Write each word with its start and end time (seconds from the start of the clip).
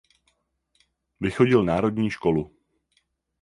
Vychodil 1.19 1.63
národní 1.63 2.09
školu. 2.09 2.55